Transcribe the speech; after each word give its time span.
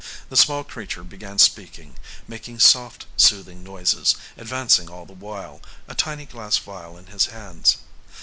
The 0.29 0.35
small 0.35 0.63
creature 0.63 1.03
began 1.03 1.37
speaking, 1.37 1.93
making 2.27 2.57
soft, 2.57 3.05
soothing 3.17 3.61
noises, 3.63 4.15
advancing 4.35 4.89
all 4.89 5.05
the 5.05 5.13
while, 5.13 5.61
a 5.87 5.93
tiny 5.93 6.25
glass 6.25 6.57
vial 6.57 6.97
in 6.97 7.05
his 7.05 7.27
hands. 7.27 7.77